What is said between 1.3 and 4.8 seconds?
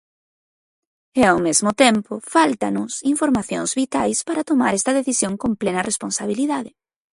ao mesmo tempo, fáltannos informacións vitais para tomar